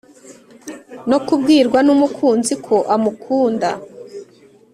no 1.09 1.17
kubwirwa 1.25 1.79
n’umukunzi 1.87 2.53
ko 2.65 2.75
amukunda, 2.95 3.69